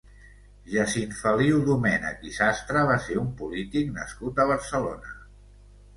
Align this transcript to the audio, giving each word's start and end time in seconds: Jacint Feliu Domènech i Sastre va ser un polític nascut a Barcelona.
Jacint 0.75 1.11
Feliu 1.17 1.59
Domènech 1.67 2.25
i 2.29 2.33
Sastre 2.39 2.83
va 2.93 2.97
ser 3.09 3.21
un 3.27 3.31
polític 3.43 3.95
nascut 3.99 4.45
a 4.47 4.51
Barcelona. 4.57 5.17